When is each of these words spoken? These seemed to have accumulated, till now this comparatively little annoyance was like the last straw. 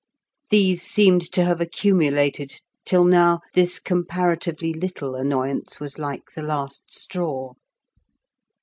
These 0.49 0.81
seemed 0.81 1.21
to 1.31 1.45
have 1.45 1.61
accumulated, 1.61 2.59
till 2.85 3.05
now 3.05 3.41
this 3.53 3.77
comparatively 3.79 4.73
little 4.73 5.13
annoyance 5.13 5.79
was 5.79 5.99
like 5.99 6.31
the 6.35 6.41
last 6.41 6.91
straw. 6.91 7.53